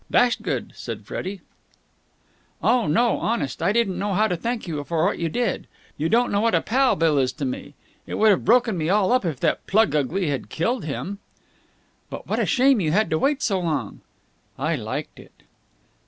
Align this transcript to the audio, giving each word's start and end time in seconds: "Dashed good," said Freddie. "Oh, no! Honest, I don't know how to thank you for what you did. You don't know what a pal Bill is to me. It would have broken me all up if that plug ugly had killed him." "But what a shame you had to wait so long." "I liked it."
"Dashed 0.09 0.41
good," 0.41 0.71
said 0.75 1.05
Freddie. 1.05 1.41
"Oh, 2.63 2.87
no! 2.87 3.19
Honest, 3.19 3.61
I 3.61 3.71
don't 3.71 3.99
know 3.99 4.15
how 4.15 4.27
to 4.27 4.35
thank 4.35 4.67
you 4.67 4.83
for 4.83 5.05
what 5.05 5.19
you 5.19 5.29
did. 5.29 5.67
You 5.95 6.09
don't 6.09 6.31
know 6.31 6.41
what 6.41 6.55
a 6.55 6.61
pal 6.61 6.95
Bill 6.95 7.19
is 7.19 7.31
to 7.33 7.45
me. 7.45 7.75
It 8.07 8.15
would 8.15 8.31
have 8.31 8.43
broken 8.43 8.75
me 8.79 8.89
all 8.89 9.11
up 9.11 9.25
if 9.25 9.39
that 9.41 9.67
plug 9.67 9.93
ugly 9.95 10.27
had 10.29 10.49
killed 10.49 10.85
him." 10.85 11.19
"But 12.09 12.25
what 12.25 12.39
a 12.39 12.47
shame 12.47 12.79
you 12.81 12.91
had 12.91 13.11
to 13.11 13.19
wait 13.19 13.43
so 13.43 13.59
long." 13.59 14.01
"I 14.57 14.75
liked 14.75 15.19
it." 15.19 15.43